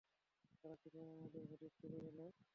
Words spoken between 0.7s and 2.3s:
কীভাবে আমাদের হদিস খুঁজে পেল?